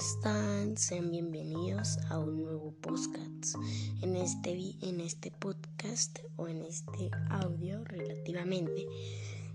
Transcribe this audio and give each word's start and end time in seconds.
están? 0.00 0.78
Sean 0.78 1.10
bienvenidos 1.10 1.98
a 2.08 2.18
un 2.18 2.42
nuevo 2.42 2.72
podcast. 2.80 3.54
En 4.00 4.16
este, 4.16 4.74
en 4.80 4.98
este 4.98 5.30
podcast 5.30 6.20
o 6.36 6.48
en 6.48 6.62
este 6.62 7.10
audio 7.28 7.84
relativamente 7.84 8.86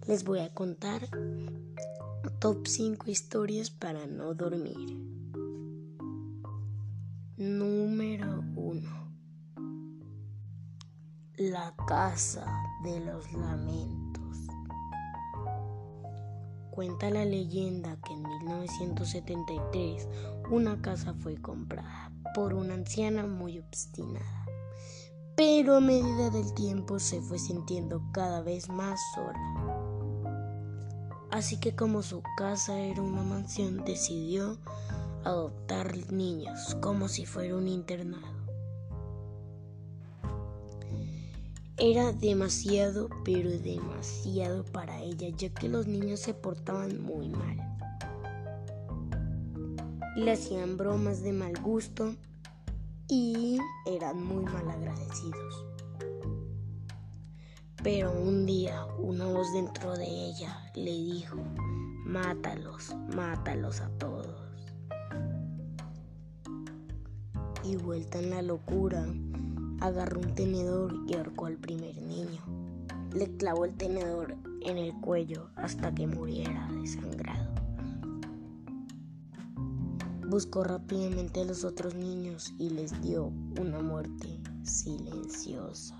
les 0.07 0.23
voy 0.23 0.41
a 0.41 0.53
contar 0.53 1.09
top 2.39 2.67
5 2.67 3.09
historias 3.09 3.71
para 3.71 4.05
no 4.05 4.35
dormir. 4.35 4.95
Número 7.37 8.43
1. 8.55 9.13
La 11.37 11.73
casa 11.87 12.45
de 12.83 12.99
los 12.99 13.33
lamentos. 13.33 14.04
Cuenta 16.75 17.09
la 17.09 17.23
leyenda 17.23 17.97
que 18.05 18.11
en 18.11 18.21
1973 18.23 20.09
una 20.51 20.81
casa 20.81 21.13
fue 21.13 21.37
comprada 21.37 22.11
por 22.35 22.53
una 22.53 22.73
anciana 22.73 23.25
muy 23.25 23.59
obstinada, 23.59 24.45
pero 25.37 25.77
a 25.77 25.79
medida 25.79 26.29
del 26.31 26.53
tiempo 26.53 26.99
se 26.99 27.21
fue 27.21 27.39
sintiendo 27.39 28.01
cada 28.11 28.41
vez 28.41 28.67
más 28.67 28.99
sola. 29.15 30.35
Así 31.31 31.61
que 31.61 31.77
como 31.77 32.03
su 32.03 32.21
casa 32.35 32.77
era 32.77 33.01
una 33.01 33.23
mansión, 33.23 33.85
decidió 33.85 34.59
adoptar 35.23 35.95
niños 36.11 36.75
como 36.81 37.07
si 37.07 37.25
fuera 37.25 37.55
un 37.55 37.69
internado. 37.69 38.34
Era 41.77 42.13
demasiado, 42.13 43.09
pero 43.25 43.49
demasiado 43.49 44.63
para 44.63 45.01
ella, 45.01 45.27
ya 45.35 45.49
que 45.49 45.67
los 45.67 45.87
niños 45.87 46.21
se 46.21 46.33
portaban 46.33 47.03
muy 47.03 47.27
mal. 47.27 47.57
Le 50.15 50.31
hacían 50.31 50.77
bromas 50.77 51.21
de 51.21 51.33
mal 51.33 51.53
gusto 51.61 52.15
y 53.09 53.59
eran 53.85 54.23
muy 54.23 54.45
mal 54.45 54.69
agradecidos. 54.69 55.65
Pero 57.83 58.13
un 58.13 58.45
día 58.45 58.85
una 58.97 59.25
voz 59.25 59.51
dentro 59.51 59.97
de 59.97 60.05
ella 60.05 60.71
le 60.75 60.91
dijo, 60.91 61.35
mátalos, 62.05 62.95
mátalos 63.13 63.81
a 63.81 63.89
todos. 63.97 64.41
Y 67.65 67.75
vuelta 67.75 68.19
en 68.19 68.29
la 68.29 68.41
locura, 68.41 69.05
agarró 69.79 70.21
un 70.21 70.35
tenedor 70.35 70.93
y 71.07 71.15
ahorcó 71.15 71.45
al 71.47 71.57
primer 71.57 72.01
niño. 72.01 72.41
Le 73.13 73.35
clavó 73.37 73.65
el 73.65 73.75
tenedor 73.75 74.35
en 74.61 74.77
el 74.77 74.93
cuello 75.01 75.49
hasta 75.55 75.93
que 75.93 76.07
muriera 76.07 76.69
desangrado. 76.81 77.53
Buscó 80.27 80.63
rápidamente 80.63 81.41
a 81.41 81.45
los 81.45 81.63
otros 81.63 81.95
niños 81.95 82.53
y 82.57 82.71
les 82.71 83.01
dio 83.01 83.31
una 83.59 83.79
muerte 83.79 84.39
silenciosa. 84.63 85.95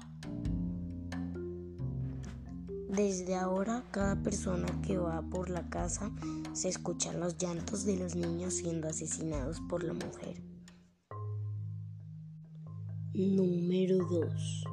Desde 2.90 3.36
ahora, 3.36 3.84
cada 3.92 4.16
persona 4.16 4.68
que 4.82 4.98
va 4.98 5.22
por 5.22 5.50
la 5.50 5.70
casa 5.70 6.12
se 6.54 6.70
escuchan 6.70 7.20
los 7.20 7.38
llantos 7.38 7.86
de 7.86 7.98
los 7.98 8.16
niños 8.16 8.54
siendo 8.54 8.88
asesinados 8.88 9.60
por 9.70 9.84
la 9.84 9.94
mujer. 9.94 10.55
Número 13.18 14.00
2. 14.10 14.64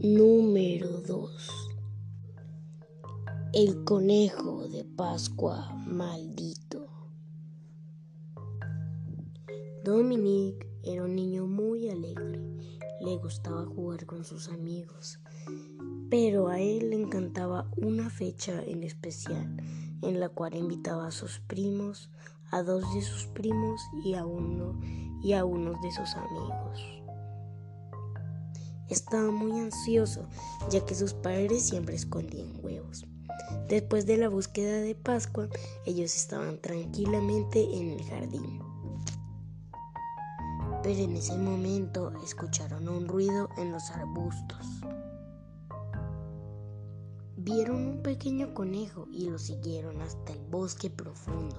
Número 0.00 1.00
2. 1.02 1.48
El 3.52 3.84
conejo 3.84 4.66
de 4.66 4.82
Pascua 4.82 5.72
maldito. 5.86 6.88
Dominique 9.84 10.66
era 10.82 11.04
un 11.04 11.14
niño 11.14 11.46
muy 11.46 11.88
alegre. 11.88 12.40
Le 13.02 13.18
gustaba 13.18 13.64
jugar 13.64 14.04
con 14.04 14.24
sus 14.24 14.48
amigos. 14.48 15.20
Pero 16.12 16.48
a 16.48 16.60
él 16.60 16.90
le 16.90 16.96
encantaba 16.96 17.70
una 17.74 18.10
fecha 18.10 18.62
en 18.66 18.82
especial 18.82 19.56
en 20.02 20.20
la 20.20 20.28
cual 20.28 20.54
invitaba 20.54 21.06
a 21.06 21.10
sus 21.10 21.40
primos, 21.40 22.10
a 22.50 22.62
dos 22.62 22.92
de 22.92 23.00
sus 23.00 23.28
primos 23.28 23.80
y 24.04 24.12
a 24.12 24.26
uno 24.26 24.78
y 25.22 25.32
a 25.32 25.46
unos 25.46 25.80
de 25.80 25.90
sus 25.90 26.14
amigos. 26.14 27.02
Estaba 28.90 29.30
muy 29.30 29.58
ansioso, 29.58 30.28
ya 30.68 30.84
que 30.84 30.94
sus 30.94 31.14
padres 31.14 31.62
siempre 31.62 31.94
escondían 31.94 32.62
huevos. 32.62 33.06
Después 33.70 34.04
de 34.04 34.18
la 34.18 34.28
búsqueda 34.28 34.82
de 34.82 34.94
Pascua, 34.94 35.48
ellos 35.86 36.14
estaban 36.14 36.60
tranquilamente 36.60 37.74
en 37.74 37.88
el 37.88 38.04
jardín. 38.04 38.60
Pero 40.82 41.00
en 41.00 41.16
ese 41.16 41.38
momento 41.38 42.12
escucharon 42.22 42.86
un 42.86 43.08
ruido 43.08 43.48
en 43.56 43.72
los 43.72 43.90
arbustos. 43.92 44.82
Vieron 47.44 47.84
un 47.84 48.02
pequeño 48.02 48.54
conejo 48.54 49.08
y 49.10 49.28
lo 49.28 49.36
siguieron 49.36 50.00
hasta 50.00 50.32
el 50.32 50.38
bosque 50.44 50.90
profundo 50.90 51.56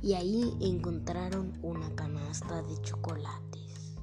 y 0.00 0.14
ahí 0.14 0.56
encontraron 0.60 1.58
una 1.60 1.92
canasta 1.96 2.62
de 2.62 2.80
chocolates. 2.82 3.96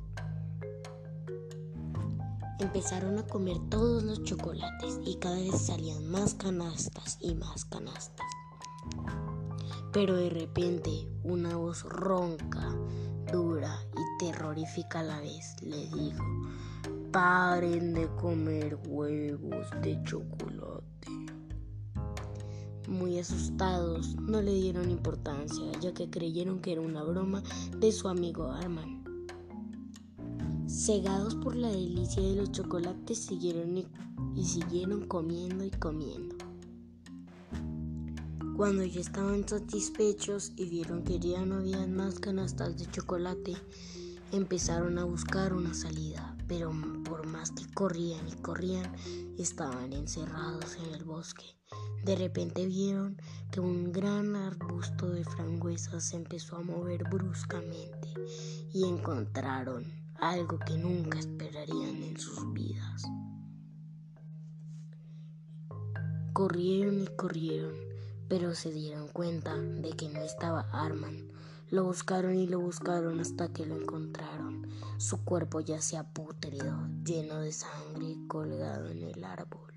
Empezaron 2.60 3.18
a 3.18 3.26
comer 3.26 3.58
todos 3.70 4.04
los 4.04 4.24
chocolates 4.24 5.00
y 5.06 5.16
cada 5.16 5.38
vez 5.38 5.62
salían 5.62 6.06
más 6.12 6.34
canastas 6.34 7.18
y 7.22 7.34
más 7.34 7.64
canastas. 7.64 8.28
Pero 9.94 10.18
de 10.18 10.30
repente 10.30 11.08
una 11.24 11.56
voz 11.56 11.84
ronca, 11.84 12.76
dura 13.31 13.74
y 13.96 14.26
terrorífica 14.26 15.00
a 15.00 15.04
la 15.04 15.22
vez 15.22 15.56
le 15.62 15.88
dijo, 15.88 16.26
paren 17.14 17.94
de 17.94 18.08
comer 18.16 18.78
huevos 18.86 19.68
de 19.81 20.04
chocolate. 20.04 20.49
Muy 22.89 23.19
asustados, 23.19 24.16
no 24.16 24.41
le 24.41 24.51
dieron 24.51 24.89
importancia, 24.89 25.72
ya 25.79 25.94
que 25.94 26.09
creyeron 26.09 26.59
que 26.59 26.72
era 26.72 26.81
una 26.81 27.03
broma 27.03 27.44
de 27.77 27.91
su 27.91 28.09
amigo 28.09 28.51
Arman. 28.51 29.03
Cegados 30.67 31.35
por 31.35 31.55
la 31.55 31.69
delicia 31.69 32.23
de 32.23 32.35
los 32.35 32.51
chocolates, 32.51 33.19
siguieron 33.19 33.77
y, 33.77 33.88
siguieron 34.44 35.07
comiendo 35.07 35.63
y 35.63 35.69
comiendo. 35.69 36.35
Cuando 38.57 38.83
ya 38.83 39.01
estaban 39.01 39.47
satisfechos 39.47 40.51
y 40.56 40.66
vieron 40.66 41.03
que 41.03 41.19
ya 41.19 41.45
no 41.45 41.57
había 41.57 41.85
más 41.85 42.19
canastas 42.19 42.75
de 42.79 42.88
chocolate, 42.88 43.53
empezaron 44.31 44.97
a 44.97 45.03
buscar 45.03 45.53
una 45.53 45.73
salida, 45.73 46.35
pero 46.47 46.72
por 47.03 47.28
más 47.28 47.51
que 47.51 47.66
corrían 47.73 48.28
y 48.28 48.34
corrían, 48.34 48.91
estaban 49.38 49.94
encerrados 49.94 50.78
en 50.78 50.94
el 50.94 51.03
bosque. 51.03 51.45
De 52.03 52.16
repente 52.16 52.66
vieron 52.66 53.18
que 53.51 53.59
un 53.59 53.91
gran 53.91 54.35
arbusto 54.35 55.09
de 55.09 55.23
frangüesas 55.23 56.03
se 56.03 56.16
empezó 56.16 56.57
a 56.57 56.62
mover 56.62 57.03
bruscamente 57.09 58.09
y 58.73 58.85
encontraron 58.85 59.85
algo 60.16 60.59
que 60.59 60.78
nunca 60.78 61.19
esperarían 61.19 62.03
en 62.03 62.19
sus 62.19 62.51
vidas. 62.53 63.03
Corrieron 66.34 67.01
y 67.01 67.07
corrieron, 67.16 67.73
pero 68.28 68.56
se 68.56 68.72
dieron 68.72 69.07
cuenta 69.09 69.56
de 69.57 69.91
que 69.91 70.09
no 70.09 70.22
estaba 70.22 70.62
Arman. 70.72 71.28
Lo 71.72 71.84
buscaron 71.84 72.34
y 72.34 72.47
lo 72.47 72.59
buscaron 72.59 73.19
hasta 73.19 73.53
que 73.53 73.63
lo 73.63 73.75
encontraron. 73.75 74.66
Su 74.97 75.24
cuerpo 75.24 75.59
ya 75.59 75.80
se 75.80 76.03
pútrido, 76.03 76.88
lleno 77.06 77.41
de 77.41 77.52
sangre, 77.52 78.18
colgado 78.28 78.88
en 78.88 79.03
el 79.03 79.24
árbol. 79.24 79.72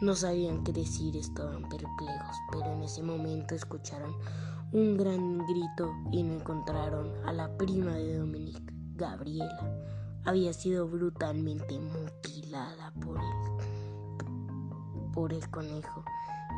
No 0.00 0.14
sabían 0.14 0.62
qué 0.62 0.72
decir, 0.72 1.16
estaban 1.16 1.68
perplejos, 1.68 2.36
pero 2.52 2.72
en 2.72 2.82
ese 2.82 3.02
momento 3.02 3.56
escucharon 3.56 4.14
un 4.72 4.96
gran 4.96 5.38
grito 5.38 5.92
y 6.12 6.20
encontraron 6.20 7.12
a 7.26 7.32
la 7.32 7.56
prima 7.56 7.94
de 7.94 8.18
Dominique, 8.18 8.72
Gabriela. 8.94 9.82
Había 10.26 10.52
sido 10.52 10.86
brutalmente 10.86 11.76
mutilada 11.80 12.92
por 13.00 13.18
el, 13.18 15.10
por 15.12 15.32
el 15.32 15.50
conejo 15.50 16.04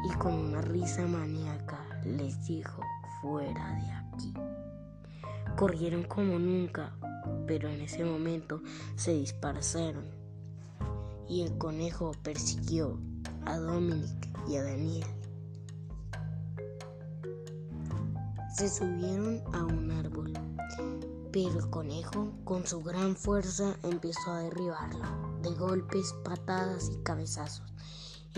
y 0.05 0.15
con 0.19 0.35
una 0.35 0.61
risa 0.61 1.07
maníaca 1.07 1.79
les 2.05 2.45
dijo 2.45 2.83
fuera 3.21 3.75
de 3.75 3.91
aquí. 3.91 4.35
Corrieron 5.57 6.05
como 6.05 6.39
nunca, 6.39 6.93
pero 7.47 7.69
en 7.69 7.81
ese 7.81 8.05
momento 8.05 8.63
se 8.97 9.13
dispersaron 9.13 10.05
y 11.29 11.43
el 11.43 11.59
conejo 11.59 12.13
persiguió 12.23 12.99
a 13.45 13.59
Dominic 13.59 14.29
y 14.49 14.57
a 14.57 14.65
Daniel. 14.65 15.07
Se 18.55 18.69
subieron 18.69 19.43
a 19.53 19.65
un 19.65 19.91
árbol, 19.91 20.33
pero 21.33 21.59
el 21.59 21.71
conejo 21.71 22.33
con 22.45 22.67
su 22.67 22.83
gran 22.83 23.15
fuerza 23.15 23.77
empezó 23.83 24.33
a 24.33 24.41
derribarlo, 24.41 25.05
de 25.43 25.51
golpes, 25.51 26.15
patadas 26.25 26.91
y 26.93 27.03
cabezazos. 27.03 27.73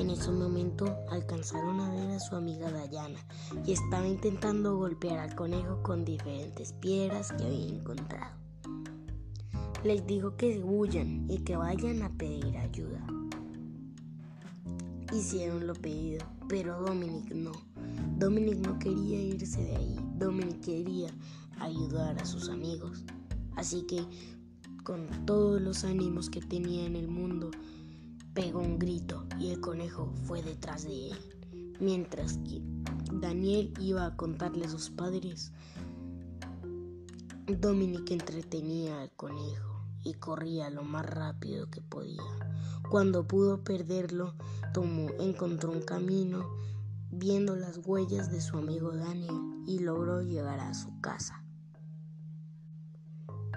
En 0.00 0.08
ese 0.08 0.32
momento 0.32 0.96
alcanzaron 1.10 1.78
a 1.78 1.90
ver 1.90 2.12
a 2.12 2.20
su 2.20 2.34
amiga 2.34 2.70
Dayana 2.70 3.20
y 3.66 3.72
estaba 3.72 4.08
intentando 4.08 4.78
golpear 4.78 5.18
al 5.18 5.34
conejo 5.34 5.82
con 5.82 6.06
diferentes 6.06 6.72
piedras 6.72 7.30
que 7.32 7.44
había 7.44 7.66
encontrado. 7.66 8.34
Les 9.84 10.06
dijo 10.06 10.38
que 10.38 10.58
huyan 10.64 11.30
y 11.30 11.40
que 11.40 11.54
vayan 11.54 12.00
a 12.00 12.08
pedir 12.16 12.56
ayuda. 12.56 13.06
Hicieron 15.12 15.66
lo 15.66 15.74
pedido, 15.74 16.24
pero 16.48 16.80
Dominic 16.80 17.34
no. 17.34 17.52
Dominic 18.16 18.56
no 18.66 18.78
quería 18.78 19.20
irse 19.20 19.62
de 19.62 19.76
ahí. 19.76 19.96
Dominic 20.16 20.62
quería 20.62 21.10
ayudar 21.58 22.18
a 22.18 22.24
sus 22.24 22.48
amigos. 22.48 23.04
Así 23.54 23.82
que, 23.82 24.02
con 24.82 25.26
todos 25.26 25.60
los 25.60 25.84
ánimos 25.84 26.30
que 26.30 26.40
tenía 26.40 26.86
en 26.86 26.96
el 26.96 27.08
mundo, 27.08 27.50
pegó 28.34 28.60
un 28.60 28.78
grito 28.78 29.26
y 29.38 29.50
el 29.50 29.60
conejo 29.60 30.12
fue 30.24 30.42
detrás 30.42 30.84
de 30.84 31.10
él. 31.10 31.18
Mientras 31.80 32.38
que 32.38 32.62
Daniel 33.12 33.72
iba 33.80 34.06
a 34.06 34.16
contarle 34.16 34.66
a 34.66 34.70
sus 34.70 34.90
padres, 34.90 35.52
Dominic 37.46 38.10
entretenía 38.10 39.00
al 39.00 39.10
conejo 39.12 39.84
y 40.04 40.14
corría 40.14 40.70
lo 40.70 40.82
más 40.82 41.06
rápido 41.06 41.70
que 41.70 41.80
podía. 41.80 42.22
Cuando 42.90 43.26
pudo 43.26 43.64
perderlo, 43.64 44.34
tomó, 44.72 45.08
encontró 45.18 45.72
un 45.72 45.82
camino 45.82 46.48
viendo 47.10 47.56
las 47.56 47.80
huellas 47.84 48.30
de 48.30 48.40
su 48.40 48.56
amigo 48.56 48.92
Daniel 48.92 49.62
y 49.66 49.80
logró 49.80 50.22
llegar 50.22 50.60
a 50.60 50.74
su 50.74 51.00
casa. 51.00 51.42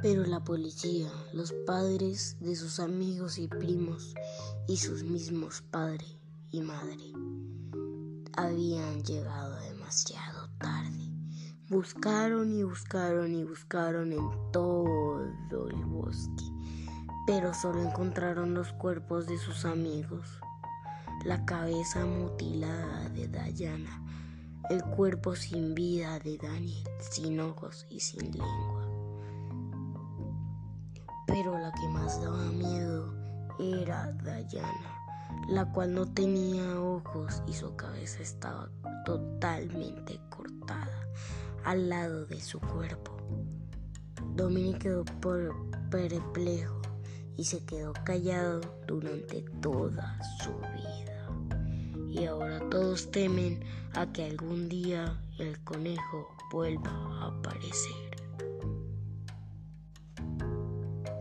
Pero 0.03 0.25
la 0.25 0.43
policía, 0.43 1.09
los 1.31 1.53
padres 1.65 2.35
de 2.41 2.57
sus 2.57 2.81
amigos 2.81 3.37
y 3.37 3.47
primos 3.47 4.13
y 4.67 4.75
sus 4.75 5.05
mismos 5.05 5.61
padre 5.61 6.05
y 6.51 6.59
madre 6.59 7.13
habían 8.35 9.01
llegado 9.03 9.55
demasiado 9.61 10.49
tarde. 10.57 11.09
Buscaron 11.69 12.51
y 12.51 12.63
buscaron 12.63 13.33
y 13.33 13.45
buscaron 13.45 14.11
en 14.11 14.29
todo 14.51 15.21
el 15.69 15.85
bosque, 15.85 16.51
pero 17.25 17.53
solo 17.53 17.81
encontraron 17.81 18.53
los 18.53 18.73
cuerpos 18.73 19.25
de 19.25 19.37
sus 19.37 19.63
amigos, 19.63 20.27
la 21.23 21.45
cabeza 21.45 22.05
mutilada 22.05 23.07
de 23.07 23.29
Dayana, 23.29 24.03
el 24.69 24.83
cuerpo 24.83 25.37
sin 25.37 25.73
vida 25.73 26.19
de 26.19 26.37
Daniel, 26.37 26.83
sin 27.09 27.39
ojos 27.39 27.85
y 27.89 28.01
sin 28.01 28.33
lengua. 28.33 28.82
Pero 31.33 31.57
la 31.57 31.71
que 31.71 31.87
más 31.87 32.21
daba 32.21 32.43
miedo 32.51 33.11
era 33.57 34.13
Dayana, 34.23 35.01
la 35.49 35.65
cual 35.65 35.95
no 35.95 36.05
tenía 36.05 36.79
ojos 36.79 37.41
y 37.47 37.53
su 37.53 37.75
cabeza 37.75 38.21
estaba 38.21 38.69
totalmente 39.03 40.19
cortada 40.29 41.07
al 41.65 41.89
lado 41.89 42.27
de 42.27 42.39
su 42.39 42.59
cuerpo. 42.59 43.17
Dominic 44.35 44.83
quedó 44.83 45.05
perplejo 45.89 46.81
y 47.35 47.45
se 47.45 47.65
quedó 47.65 47.93
callado 48.05 48.61
durante 48.85 49.41
toda 49.59 50.19
su 50.43 50.51
vida. 50.51 51.29
Y 52.11 52.25
ahora 52.27 52.59
todos 52.69 53.09
temen 53.09 53.63
a 53.95 54.05
que 54.05 54.25
algún 54.25 54.69
día 54.69 55.19
el 55.39 55.59
conejo 55.63 56.27
vuelva 56.51 56.91
a 56.91 57.27
aparecer. 57.29 58.12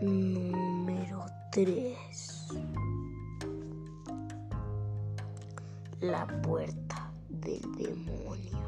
Número 0.02 1.24
3. 1.52 2.48
La 6.00 6.26
puerta 6.42 7.12
del 7.28 7.60
demonio. 7.76 8.58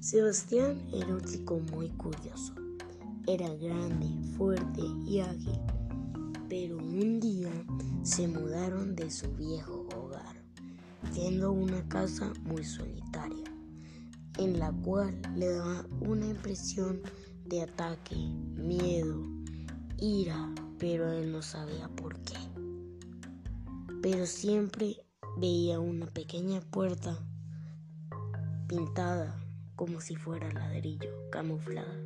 Sebastián 0.00 0.80
era 0.90 1.08
un 1.08 1.20
chico 1.20 1.60
muy 1.70 1.90
curioso. 1.90 2.54
Era 3.26 3.46
grande, 3.56 4.08
fuerte 4.38 4.80
y 5.04 5.20
ágil. 5.20 5.60
Pero 6.48 6.78
un 6.78 7.20
día 7.20 7.52
se 8.04 8.26
mudaron 8.26 8.96
de 8.96 9.10
su 9.10 9.30
viejo 9.34 9.86
hogar, 9.94 10.34
yendo 11.12 11.48
a 11.48 11.50
una 11.50 11.86
casa 11.90 12.32
muy 12.46 12.64
solitaria 12.64 13.55
en 14.38 14.58
la 14.58 14.72
cual 14.72 15.20
le 15.34 15.48
daba 15.48 15.86
una 16.00 16.26
impresión 16.26 17.00
de 17.46 17.62
ataque, 17.62 18.16
miedo, 18.16 19.22
ira, 19.98 20.52
pero 20.78 21.10
él 21.12 21.32
no 21.32 21.42
sabía 21.42 21.88
por 21.88 22.18
qué. 22.20 22.36
Pero 24.02 24.26
siempre 24.26 24.96
veía 25.38 25.80
una 25.80 26.06
pequeña 26.06 26.60
puerta 26.60 27.18
pintada 28.68 29.42
como 29.74 30.00
si 30.00 30.16
fuera 30.16 30.50
ladrillo, 30.52 31.10
camuflada. 31.30 31.96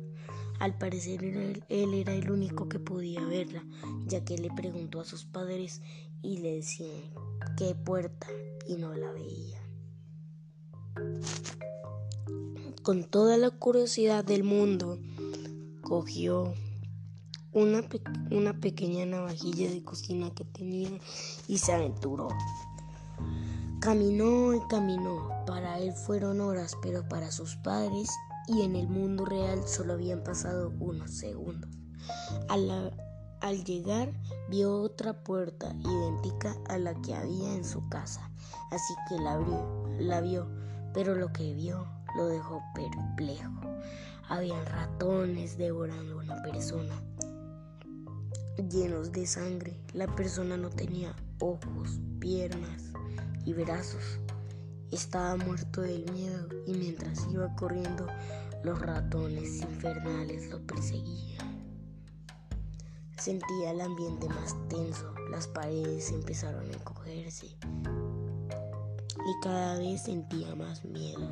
Al 0.59 0.77
parecer 0.77 1.23
él, 1.23 1.63
él, 1.69 1.93
era 1.95 2.13
el 2.13 2.29
único 2.29 2.69
que 2.69 2.77
podía 2.77 3.25
verla, 3.25 3.63
ya 4.05 4.23
que 4.23 4.37
le 4.37 4.51
preguntó 4.51 4.99
a 4.99 5.05
sus 5.05 5.25
padres 5.25 5.81
y 6.21 6.37
le 6.37 6.55
decían 6.55 7.01
qué 7.57 7.73
puerta 7.73 8.27
y 8.67 8.75
no 8.75 8.93
la 8.93 9.11
veía 9.11 9.59
con 12.83 13.03
toda 13.03 13.37
la 13.37 13.51
curiosidad 13.51 14.23
del 14.23 14.43
mundo, 14.43 14.97
cogió 15.81 16.53
una, 17.53 17.83
una, 18.31 18.59
pequeña 18.59 19.05
navajilla 19.05 19.69
de 19.69 19.83
cocina 19.83 20.31
que 20.33 20.45
tenía 20.45 20.89
y 21.47 21.57
se 21.59 21.73
aventuró. 21.73 22.29
Caminó 23.81 24.55
y 24.55 24.59
caminó. 24.69 25.29
Para 25.45 25.79
él 25.79 25.93
fueron 25.93 26.41
horas, 26.41 26.75
pero 26.81 27.07
para 27.07 27.31
sus 27.31 27.55
padres 27.57 28.09
y 28.47 28.61
en 28.61 28.75
el 28.75 28.87
mundo 28.87 29.25
real 29.25 29.67
solo 29.67 29.93
habían 29.93 30.23
pasado 30.23 30.73
unos 30.79 31.11
segundos. 31.11 31.69
Al, 32.49 32.95
al 33.41 33.63
llegar 33.63 34.11
vio 34.49 34.81
otra 34.81 35.23
puerta 35.23 35.75
idéntica 35.79 36.55
a 36.67 36.77
la 36.77 36.99
que 37.01 37.13
había 37.13 37.53
en 37.53 37.63
su 37.65 37.87
casa, 37.89 38.31
así 38.71 38.93
que 39.07 39.19
la 39.19 39.33
abrió, 39.33 39.87
la 39.99 40.21
vio, 40.21 40.47
pero 40.93 41.15
lo 41.15 41.31
que 41.31 41.53
vio 41.53 42.00
lo 42.15 42.27
dejó 42.27 42.63
perplejo. 42.73 43.51
Habían 44.29 44.65
ratones 44.65 45.57
devorando 45.57 46.13
a 46.13 46.23
una 46.23 46.41
persona, 46.43 47.01
llenos 48.69 49.11
de 49.11 49.25
sangre. 49.27 49.79
La 49.93 50.07
persona 50.07 50.57
no 50.57 50.69
tenía 50.69 51.15
ojos, 51.39 51.99
piernas 52.19 52.91
y 53.45 53.53
brazos. 53.53 54.19
Estaba 54.91 55.35
muerto 55.37 55.81
del 55.81 56.09
miedo 56.11 56.47
y 56.65 56.73
mientras 56.73 57.27
iba 57.31 57.53
corriendo, 57.55 58.07
los 58.63 58.79
ratones 58.79 59.61
infernales 59.61 60.49
lo 60.49 60.61
perseguían. 60.65 61.61
Sentía 63.17 63.71
el 63.71 63.81
ambiente 63.81 64.27
más 64.27 64.55
tenso, 64.67 65.13
las 65.29 65.47
paredes 65.47 66.11
empezaron 66.11 66.67
a 66.69 66.73
encogerse 66.73 67.47
y 69.25 69.43
cada 69.43 69.77
vez 69.77 70.03
sentía 70.03 70.55
más 70.55 70.83
miedo 70.83 71.29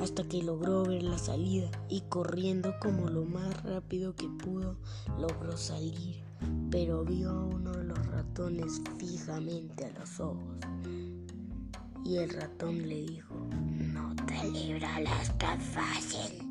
hasta 0.00 0.24
que 0.24 0.42
logró 0.42 0.84
ver 0.84 1.02
la 1.02 1.18
salida 1.18 1.70
y 1.88 2.00
corriendo 2.02 2.74
como 2.80 3.08
lo 3.08 3.24
más 3.24 3.62
rápido 3.62 4.14
que 4.14 4.28
pudo 4.28 4.76
logró 5.18 5.56
salir, 5.56 6.22
pero 6.70 7.04
vio 7.04 7.30
a 7.30 7.44
uno 7.44 7.72
de 7.72 7.84
los 7.84 8.06
ratones 8.06 8.80
fijamente 8.98 9.84
a 9.84 9.98
los 9.98 10.18
ojos. 10.20 10.56
Y 12.04 12.16
el 12.16 12.30
ratón 12.30 12.88
le 12.88 13.02
dijo, 13.02 13.34
no 13.92 14.16
te 14.26 14.50
librarás 14.50 15.36
tan 15.36 15.60
fácil. 15.60 16.48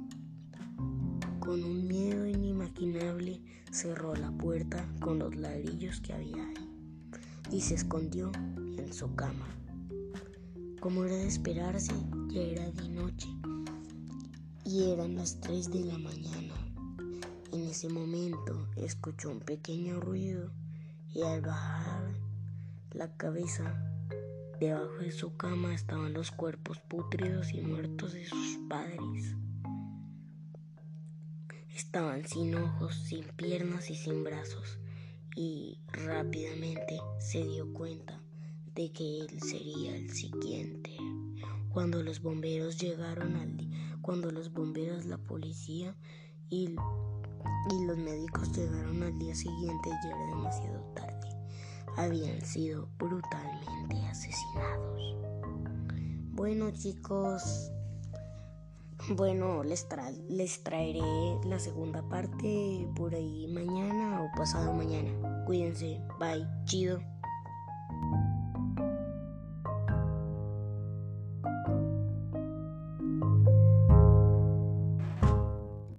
Con 1.39 1.63
un 1.63 1.87
miedo 1.87 2.27
inimaginable 2.27 3.41
cerró 3.71 4.15
la 4.15 4.31
puerta 4.31 4.87
con 5.01 5.17
los 5.17 5.35
ladrillos 5.35 5.99
que 6.01 6.13
había 6.13 6.45
ahí 6.45 6.69
y 7.51 7.61
se 7.61 7.73
escondió 7.73 8.31
en 8.77 8.93
su 8.93 9.15
cama. 9.15 9.47
Como 10.79 11.03
era 11.03 11.15
de 11.15 11.27
esperarse, 11.27 11.93
ya 12.29 12.41
era 12.41 12.69
de 12.71 12.89
noche 12.89 13.27
y 14.69 14.91
eran 14.91 15.15
las 15.15 15.39
3 15.41 15.71
de 15.71 15.79
la 15.79 15.97
mañana. 15.97 16.53
En 17.51 17.61
ese 17.67 17.89
momento 17.89 18.67
escuchó 18.75 19.31
un 19.31 19.39
pequeño 19.39 19.99
ruido 19.99 20.51
y 21.11 21.23
al 21.23 21.41
bajar 21.41 22.13
la 22.91 23.11
cabeza, 23.17 23.73
debajo 24.59 24.99
de 24.99 25.11
su 25.11 25.35
cama 25.35 25.73
estaban 25.73 26.13
los 26.13 26.29
cuerpos 26.29 26.79
pútridos 26.81 27.51
y 27.51 27.61
muertos 27.61 28.13
de 28.13 28.27
sus 28.27 28.59
padres. 28.69 29.35
Estaban 31.75 32.27
sin 32.27 32.53
ojos, 32.53 32.93
sin 32.93 33.23
piernas 33.23 33.89
y 33.89 33.95
sin 33.95 34.23
brazos 34.23 34.77
y 35.35 35.79
rápidamente 35.87 36.99
se 37.17 37.43
dio 37.43 37.73
cuenta 37.73 38.21
de 38.75 38.91
que 38.91 39.21
él 39.21 39.41
sería 39.41 39.95
el 39.95 40.11
siguiente. 40.11 40.95
Cuando 41.69 42.03
los 42.03 42.21
bomberos 42.21 42.77
llegaron 42.77 43.35
al 43.35 43.57
cuando 44.09 44.31
los 44.31 44.51
bomberos, 44.51 45.05
la 45.05 45.19
policía 45.19 45.95
y, 46.49 46.65
y 46.65 47.85
los 47.85 47.95
médicos 47.95 48.51
llegaron 48.57 49.03
al 49.03 49.19
día 49.19 49.35
siguiente 49.35 49.87
ya 50.03 50.09
era 50.09 50.25
demasiado 50.29 50.81
tarde. 50.95 51.29
habían 51.95 52.43
sido 52.43 52.89
brutalmente 52.97 53.97
asesinados. 54.07 55.15
Bueno 56.31 56.71
chicos, 56.71 57.71
bueno, 59.09 59.63
les, 59.63 59.87
les 60.27 60.63
traeré 60.63 61.37
la 61.43 61.59
segunda 61.59 62.01
parte 62.09 62.89
por 62.95 63.13
ahí 63.13 63.47
mañana 63.47 64.23
o 64.23 64.35
pasado 64.35 64.73
mañana. 64.73 65.43
Cuídense, 65.45 66.01
bye, 66.19 66.47
chido. 66.65 66.99